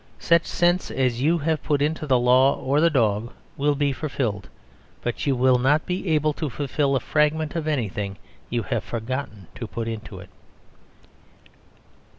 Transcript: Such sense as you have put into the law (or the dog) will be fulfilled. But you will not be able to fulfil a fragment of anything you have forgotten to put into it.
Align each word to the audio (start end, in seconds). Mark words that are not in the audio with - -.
Such 0.17 0.47
sense 0.47 0.89
as 0.89 1.21
you 1.21 1.37
have 1.37 1.61
put 1.61 1.79
into 1.79 2.07
the 2.07 2.17
law 2.17 2.55
(or 2.59 2.81
the 2.81 2.89
dog) 2.89 3.31
will 3.55 3.75
be 3.75 3.93
fulfilled. 3.93 4.49
But 5.03 5.27
you 5.27 5.35
will 5.35 5.59
not 5.59 5.85
be 5.85 6.07
able 6.07 6.33
to 6.41 6.49
fulfil 6.49 6.95
a 6.95 6.99
fragment 6.99 7.55
of 7.55 7.67
anything 7.67 8.17
you 8.49 8.63
have 8.63 8.83
forgotten 8.83 9.45
to 9.53 9.67
put 9.67 9.87
into 9.87 10.17
it. 10.17 10.31